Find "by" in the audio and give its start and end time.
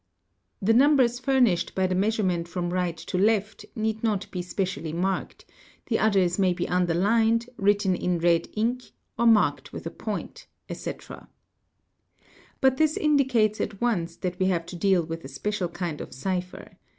1.75-1.85